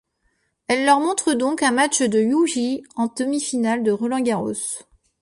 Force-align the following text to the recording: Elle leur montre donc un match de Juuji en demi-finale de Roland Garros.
Elle 0.67 0.83
leur 0.85 0.99
montre 0.99 1.35
donc 1.35 1.61
un 1.61 1.69
match 1.71 2.01
de 2.01 2.19
Juuji 2.23 2.81
en 2.95 3.05
demi-finale 3.05 3.83
de 3.83 3.91
Roland 3.91 4.21
Garros. 4.21 4.81